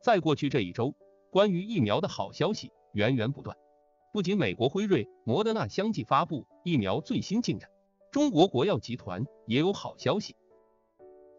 [0.00, 0.94] 在过去这一周，
[1.30, 3.56] 关于疫苗的好消息源源不断。
[4.12, 7.68] 不仅美国辉瑞、摩德纳相继发布疫苗最新进展，
[8.10, 10.34] 中国国药集团也有好消息。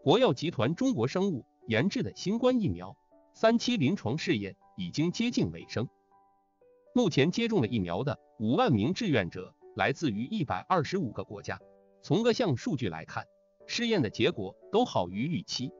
[0.04, 2.96] 国药集团中国生物研制的新冠疫苗
[3.34, 5.88] 三期临床试验已经接近尾声。
[6.94, 11.60] 目前接种了疫苗的五万名志愿者来自于一百二十五个国家。
[12.02, 13.26] 从各项数据来看，
[13.68, 15.72] 试验的结果都好于预期。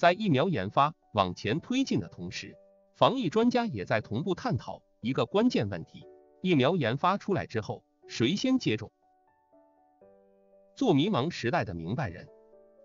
[0.00, 2.56] 在疫苗研发往前推进的同时，
[2.94, 6.06] 防疫专家也在同步探讨一个关键问题：
[6.40, 8.90] 疫苗研发出来之后，谁先接种？
[10.74, 12.26] 做迷茫时代的明白人，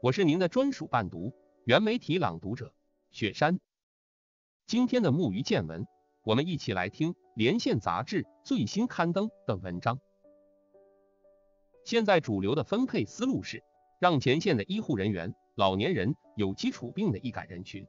[0.01, 1.31] 我是您的专属伴读、
[1.63, 2.73] 原媒体朗读者
[3.11, 3.61] 雪山。
[4.67, 5.87] 今天的木鱼见闻，
[6.25, 10.01] 我们一起来听《连线》杂志最新刊登的文章。
[11.85, 13.63] 现在主流的分配思路是，
[14.01, 17.87] 让前线的医护人员、老年人、有基础病的易感人群，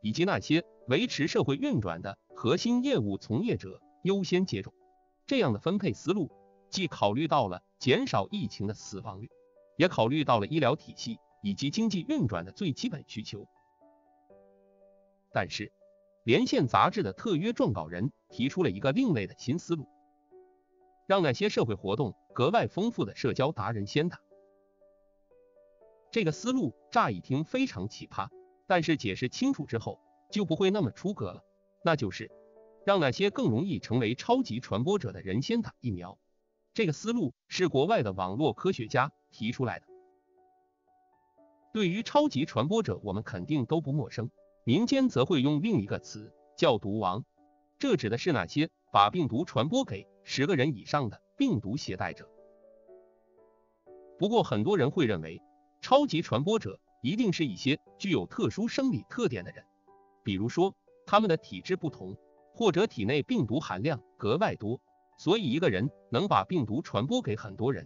[0.00, 4.72] 以及那些维持社会运转的核心业务从业者优先接种。
[5.26, 6.30] 这样的分配思路，
[6.70, 9.28] 既考虑到了减少疫情的死亡率，
[9.76, 13.46] 也考虑到了医疗体系以及经济运转的最基本需求。
[15.30, 15.70] 但是，
[16.24, 19.86] 连线杂志的特约撰稿人提出了一个另类的新思路。
[21.06, 24.18] 让那些社会活动格外丰富的社交达人先打。
[26.12, 28.28] 这个思路乍一听非常奇葩，
[28.66, 29.98] 但是解释清楚之后
[30.30, 31.42] 就不会那么出格了。
[31.82, 32.30] 那就是
[32.84, 36.18] 让那些更容易成为超级传播者的人先打疫苗。
[36.74, 39.86] 这个思路是国外的网络科学家提出来的。
[41.72, 44.30] 对于超级传播者，我们肯定都不陌生，
[44.64, 47.24] 民间则会用另一个词叫“毒王”，
[47.80, 50.06] 这指的是那些把病毒传播给。
[50.24, 52.28] 十个人以上的病毒携带者。
[54.18, 55.40] 不过，很多人会认为，
[55.82, 59.64] 超级传播者一定是一些具有特殊生理特点的人，
[60.22, 60.74] 比如说
[61.04, 62.16] 他们的体质不同，
[62.54, 64.80] 或者体内病毒含量格外多，
[65.18, 67.84] 所以一个人能把病毒传播给很多人。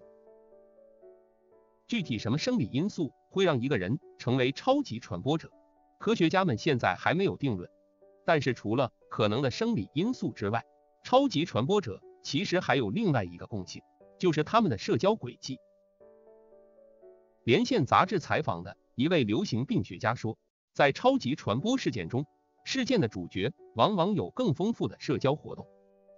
[1.88, 5.50] 具体什么生理因素会让一个人成为超级传播者，
[5.98, 7.70] 科学家们现在还没有定论。
[8.26, 10.64] 但是，除了可能的生理因素之外，
[11.02, 12.02] 超级传播者。
[12.22, 13.80] 其实还有另外一个共性，
[14.18, 15.60] 就是他们的社交轨迹。
[17.46, 20.36] 连线杂志采访的一位流行病学家说，
[20.72, 22.26] 在超级传播事件中，
[22.64, 25.64] 事件的主角往往有更丰富的社交活动，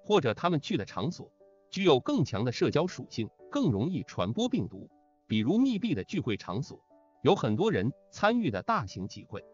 [0.07, 1.31] 或者他们去的场所
[1.71, 4.89] 具有更强的社交属性，更容易传播病毒。
[5.27, 6.83] 比如密闭的聚会场所，
[7.23, 9.45] 有很多人参与的大型集会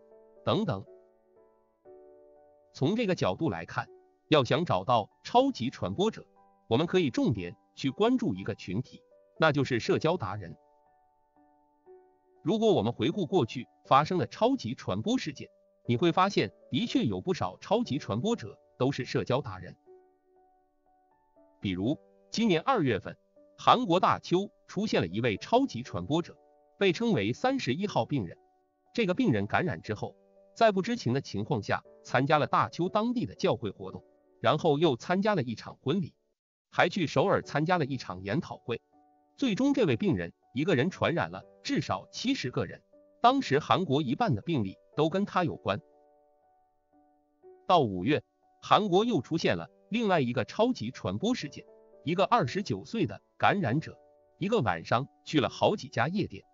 [0.44, 0.84] 等等。
[2.72, 3.88] 从这个角度来看，
[4.28, 6.24] 要想找到超级传播者。
[6.68, 9.02] 我们可以重点去关注一个群体，
[9.40, 10.56] 那就是社交达人。
[12.44, 15.48] 如果我们回顾过去发生的超级传播事件，
[15.86, 19.74] 你会发现，的确有不少超级传播者都是社交达人。
[21.58, 21.98] 比如，
[22.30, 23.16] 今年二月份，
[23.56, 26.36] 韩国大邱出现了一位超级传播者，
[26.78, 28.36] 被称为三十一号病人。
[28.92, 30.14] 这个病人感染之后，
[30.54, 34.04] 在不知情的情况下参加了大邱当地的教会活动，
[34.42, 36.12] 然后又参加了一场婚礼。
[36.70, 38.82] 还去首尔参加了一场研讨会，
[39.38, 42.80] 最终这位病人一个人传染了至少七十个人。
[43.20, 45.80] 当时韩国一半的病例都跟他有关。
[47.66, 48.22] 到五月，
[48.62, 51.66] 韩国又出现了另外一个超级传播事件，
[52.04, 53.98] 一个二十九岁的感染者，
[54.38, 56.44] 一个晚上去了好几家夜店，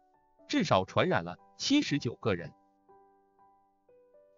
[0.49, 2.53] 至少传染了七十九个人。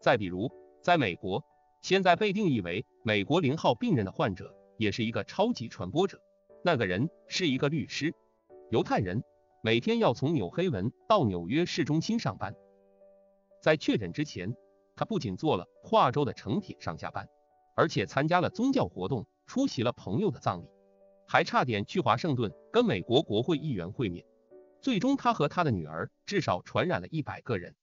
[0.01, 0.51] 再比如，
[0.83, 1.45] 在美国，
[1.81, 4.55] 现在被定义为美国零号病人的患者。
[4.79, 6.21] 也是一个超级传播者。
[6.65, 8.13] 那个人是一个律师，
[8.71, 9.23] 犹太人，
[9.65, 12.53] 每天要从纽黑文到纽约市中心上班。
[13.63, 14.57] 在确诊之前，
[14.97, 17.29] 他不仅坐了跨州的城铁上下班，
[17.77, 20.67] 而且参加了宗教活动，出席了朋友的葬礼，
[21.29, 24.27] 还差点去华盛顿跟美国国会议员会面。
[24.81, 27.77] 最终，他和他的女儿至少传染了一百个人。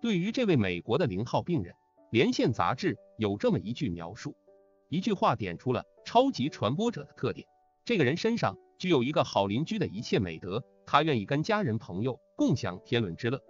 [0.00, 1.76] 对于这位美国的零号病人，
[2.10, 4.34] 连线杂志有这么一句描述。
[4.88, 7.46] 一句话点出了超级传播者的特点。
[7.84, 13.40] 这个人身上具有一个好邻居的一切美德，他愿意跟家人朋友共享天伦之乐，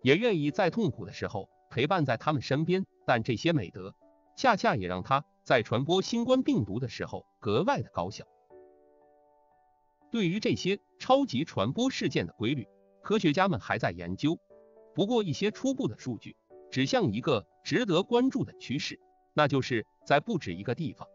[0.00, 2.86] 也愿意在痛苦的时候陪伴在他们身边。
[3.04, 3.96] 但这些美德
[4.36, 8.24] 恰恰也让他在传播新冠病毒的时候格外的高效。
[10.12, 12.68] 对于这些超级传播事件的规律，
[13.02, 14.38] 科学家们还在研究。
[14.94, 16.36] 不过一些初步的数据
[16.70, 19.00] 指向一个值得关注的趋势。
[19.34, 21.08] 那就是在不止一个地方，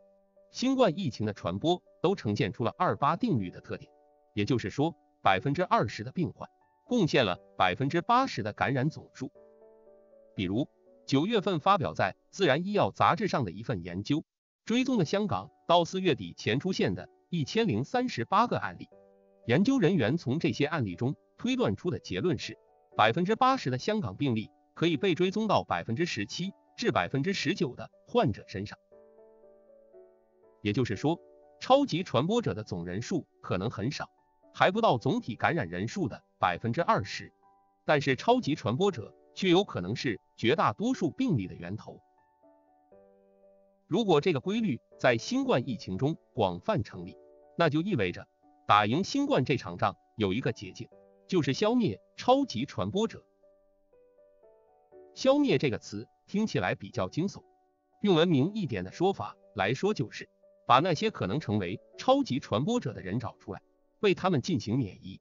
[0.52, 3.92] 新冠疫情的传播都呈现出了二八定律的特点，
[4.34, 6.50] 也就是说，百分之二十的病患
[6.86, 9.32] 贡献了百分之八十的感染总数。
[10.36, 10.68] 比如
[11.06, 14.24] 九月份发表在《自然医药》杂志上的一份研究，
[14.66, 18.88] 追踪了香港到四月底前出现的一千零三十八个案例。
[19.48, 22.58] 研究人员从这些案例中推断出的结论是，
[22.96, 28.78] 百分之八十的香港病例可以被追踪到百分之十七至百分之十九的患者身上。
[30.62, 31.20] 也就是说，
[31.62, 34.10] 超级传播者的总人数可能很少，
[34.52, 37.32] 还不到总体感染人数的百分之二十，
[37.86, 42.02] 但是超级传播者却有可能是绝大多数病例的源头。
[43.86, 47.16] 如果这个规律在新冠疫情中广泛成立，
[47.56, 48.28] 那就意味着
[48.68, 50.90] 打赢新冠这场仗有一个捷径，
[51.28, 53.24] 就是消灭超级传播者。
[55.14, 57.44] 消灭这个词听起来比较惊悚，
[58.02, 60.28] 用文明一点的说法来说就是。
[60.72, 63.62] 把那些可能成为超级传播者的人找出来，
[64.00, 65.20] 为他们进行免疫。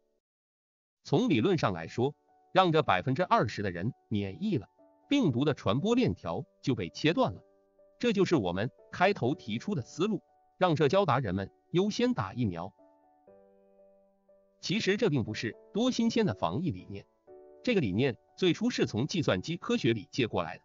[1.03, 2.15] 从理论上来说，
[2.55, 4.69] 让这百分之二十的人免疫了，
[5.09, 7.43] 病毒的传播链条就被切断了。
[7.99, 10.23] 这就是我们开头提出的思路，
[10.57, 12.73] 让社交达人们优先打疫苗。
[14.61, 17.05] 其实这并不是多新鲜的防疫理念，
[17.65, 20.63] 这个理念最初是从计算机科学里借过来的。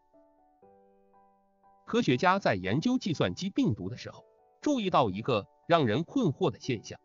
[1.88, 4.24] 科学家在研究计算机病毒的时候。
[4.66, 7.00] 注意到一个让人困惑的现象，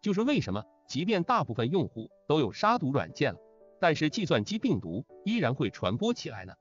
[0.00, 3.38] 就是为什么即便大部分用户都有杀毒软件了，
[3.78, 6.54] 但是计算机病毒依然会传播起来呢？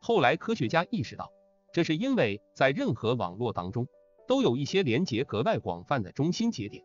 [0.00, 1.32] 后来科学家意识到，
[1.72, 3.88] 这是因为在任何网络当中，
[4.28, 6.84] 都有一些连接格外广泛的中心节点，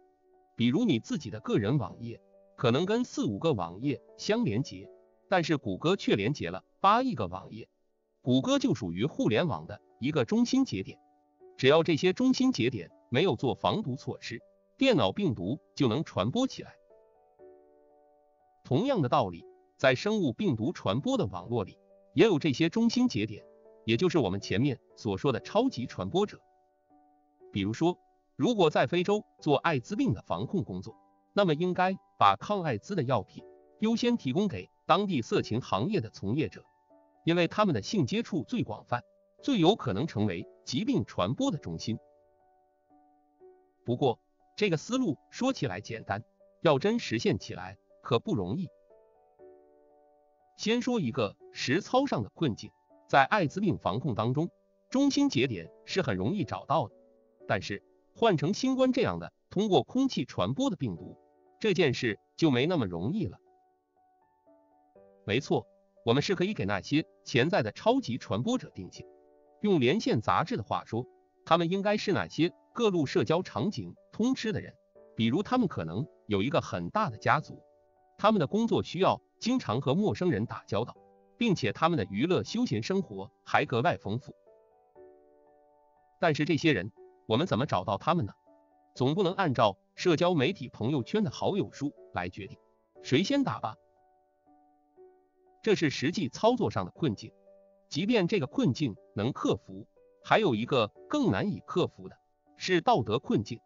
[0.55, 2.19] 比如你自己的个人网页，
[2.57, 4.89] 可能跟四五个网页相连接，
[5.29, 7.69] 但是谷歌却连接了八亿个网页，
[8.23, 11.04] 谷歌就属于互联网的一个中心节点。
[11.57, 14.41] 只要这些中心节点没有做防毒措施，
[14.77, 16.75] 电脑病毒就能传播起来。
[18.63, 19.45] 同样的道理，
[19.77, 21.77] 在生物病毒传播的网络里，
[22.13, 23.45] 也有这些中心节点，
[23.85, 26.39] 也就是我们前面所说的超级传播者。
[27.53, 27.97] 比如说，
[28.35, 30.95] 如果在非洲做艾滋病的防控工作，
[31.33, 33.43] 那么应该把抗艾滋的药品
[33.79, 36.63] 优先提供给当地色情行业的从业者，
[37.23, 39.01] 因为他们的性接触最广泛。
[39.43, 41.97] 最有可能成为疾病传播的中心。
[43.85, 44.19] 不过，
[44.57, 46.23] 这个思路说起来简单，
[46.61, 48.67] 要真实现起来可不容易。
[50.57, 52.71] 先说一个实操上的困境，
[53.07, 54.49] 在艾滋病防控当中，
[54.89, 56.95] 中心节点是很容易找到的，
[57.47, 57.83] 但是
[58.15, 61.17] 换成新冠这样的通过空气传播的病毒，
[61.59, 63.37] 这件事就没那么容易了。
[65.25, 65.67] 没错，
[66.05, 69.05] 我们是可以给那些潜在的超级传播者定性。
[69.65, 71.07] 用连线杂志的话说，
[71.43, 74.75] 他们应该是那些各路社交场景通吃的人，
[75.15, 77.63] 比如他们可能有一个很大的家族，
[78.15, 80.95] 他们的工作需要经常和陌生人打交道，
[81.35, 84.35] 并且他们的娱乐休闲生活还格外丰富。
[86.19, 86.91] 但是这些人，
[87.25, 88.33] 我们怎么找到他们呢？
[88.93, 92.57] 总不能按照社交媒体朋友圈的好友数来决定
[93.01, 93.75] 谁先打吧？
[95.63, 97.31] 这是实际操作上的困境。
[97.89, 99.87] 即便这个困境能克服，
[100.23, 102.17] 还有一个更难以克服的，
[102.57, 103.59] 是道德困境。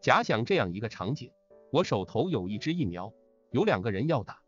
[0.00, 1.30] 假想这样一个场景：
[1.70, 3.12] 我手头有一支疫苗，
[3.50, 4.42] 有两个人要打，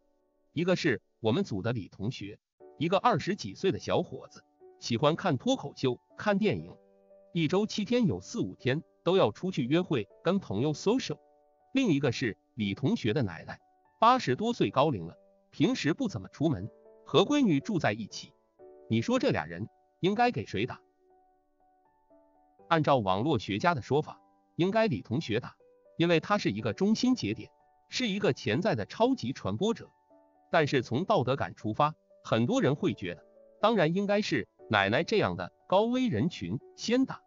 [0.52, 2.38] 一个是我们组的李同学，
[2.78, 4.42] 一个二十几岁的小伙子，
[4.80, 6.74] 喜欢看脱口秀、看电影，
[7.32, 11.18] 一周七天有四五天都要出去约会，跟朋友 social。
[11.74, 13.60] 另一个是李同学的奶奶，
[14.00, 15.16] 八十多岁高龄了，
[15.50, 16.70] 平时不怎么出门。
[17.12, 18.32] 和闺女住在一起，
[18.88, 19.68] 你说这俩人
[20.00, 20.80] 应该给谁打？
[22.70, 24.18] 按照网络学家的说法，
[24.56, 25.54] 应该李同学打，
[25.98, 27.50] 因为他是一个中心节点，
[27.90, 29.90] 是一个潜在的超级传播者。
[30.50, 33.22] 但是从道德感出发，很多人会觉得，
[33.60, 37.20] 当然应该是奶奶这样的高危人群先打。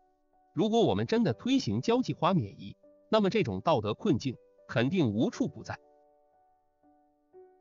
[0.56, 2.76] 如果我们真的推行交际花免疫，
[3.12, 4.36] 那么这种道德困境
[4.68, 5.78] 肯定无处不在。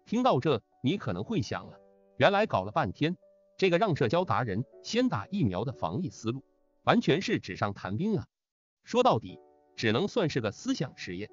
[0.07, 1.81] 听到这，你可能会想了。
[2.17, 3.17] 原来搞了半天，
[3.57, 6.45] 这个让社交达人先打疫苗的防疫思路，
[6.85, 8.27] 完全是纸上谈兵啊！
[8.85, 9.41] 说到底，
[9.77, 11.29] 只能算是个思想实验。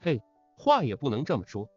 [0.00, 0.20] 嘿，
[0.56, 1.68] 话也不能这么说。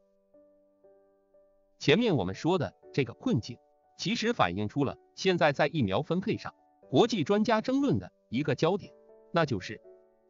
[1.77, 3.57] 前面我们说的这个困境，
[3.97, 6.53] 其实反映出了现在在疫苗分配上，
[6.89, 8.91] 国际专家争论的一个焦点，
[9.31, 9.79] 那就是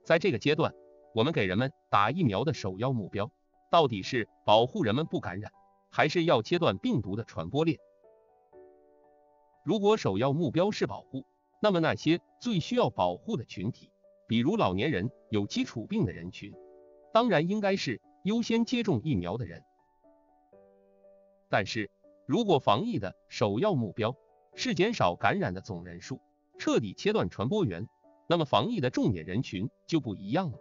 [0.05, 0.73] 在这个阶段，
[1.15, 3.31] 我们给人们打疫苗的首要目标，
[3.71, 5.51] 到底是保护人们不感染？
[5.89, 7.79] 还是要切断病毒的传播链。
[9.63, 11.25] 如果首要目标是保护，
[11.61, 13.91] 那么那些最需要保护的群体，
[14.27, 16.53] 比如老年人、有基础病的人群，
[17.13, 19.61] 当然应该是优先接种疫苗的人。
[21.49, 21.89] 但是
[22.25, 24.15] 如果防疫的首要目标
[24.55, 26.21] 是减少感染的总人数，
[26.57, 27.87] 彻底切断传播源，
[28.27, 30.59] 那么防疫的重点人群就不一样了。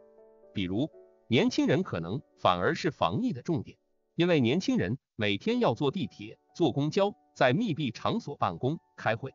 [0.55, 0.91] 比如，
[1.29, 3.79] 年轻人可能反而是防疫的重点，
[4.19, 9.33] 因为年轻人每天要坐地铁、坐公交，在密闭场所办公、开会，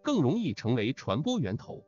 [0.00, 1.84] 更容易成为传播源头。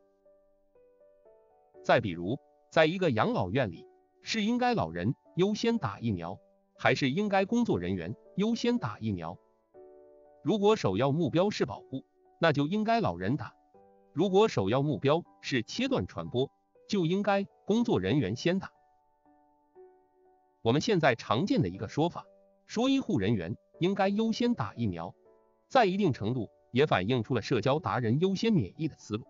[1.83, 2.39] 再比如，
[2.71, 3.87] 在一个养老院里，
[4.21, 6.39] 是应该老人优先打疫苗，
[6.77, 9.39] 还是应该工作人员优先打疫苗？
[10.43, 12.05] 如果首要目标是保护，
[12.39, 13.55] 那就应该老人打；
[14.13, 16.51] 如果首要目标是切断传播，
[16.91, 18.71] 就应该工作人员先打。
[20.61, 22.27] 我们现在常见的一个说法，
[22.66, 25.14] 说医护人员应该优先打疫苗，
[25.68, 29.25] 在一定程度也反映出了社交达人优先免疫的思路。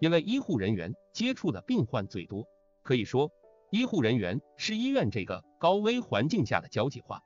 [0.00, 2.44] 因为医护人员接触的病患最多，
[2.82, 3.30] 可以说
[3.70, 7.22] 医护人员是医院这个高危环境下的交际花。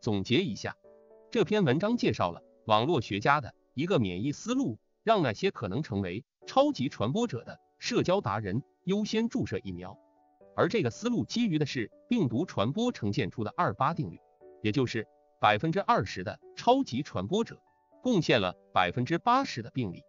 [0.00, 0.76] 总结一下，
[1.32, 9.98] 这篇文章介绍了网络学家的一个免疫思路，让那些可能成为超级传播者的社交达人优先注射疫苗。
[10.56, 14.20] 而这个思路基于的是病毒传播呈现出的二八定律，
[14.62, 15.06] 也就是
[15.40, 17.60] 百分之二十的超级传播者
[18.02, 20.02] 贡献了百分之八十的病例。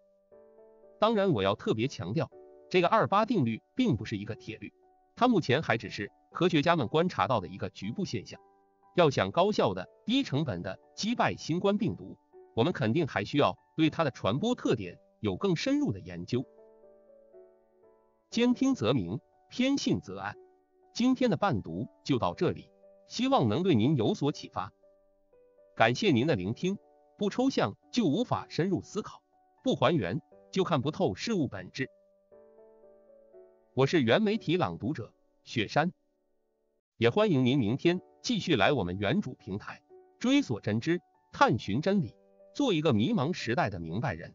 [1.00, 2.30] 当然，我要特别强调，
[2.70, 4.72] 这个二八定律并不是一个铁律，
[5.16, 8.40] 它目前还只是科学家们观察到的一个局部现象。
[8.96, 12.18] 要想高效的、低成本的击败新冠病毒，
[12.56, 16.46] 我们肯定还需要对它的传播特点有更深入的研究。
[18.30, 20.36] 兼听则明，偏信则暗。
[20.94, 22.70] 今天的伴读就到这里，
[23.08, 24.72] 希望能对您有所启发。
[25.76, 26.78] 感谢您的聆听。
[27.18, 29.22] 不抽象就无法深入思考，
[29.64, 30.22] 不还原。
[30.52, 31.90] 就看不透事物本质。
[33.74, 35.92] 我是原媒体朗读者雪山，
[36.96, 39.82] 也欢迎您明天继续来我们原主平台
[40.18, 41.02] 追索真知，
[41.34, 42.16] 探寻真理，
[42.54, 44.34] 做一个迷茫时代的明白人。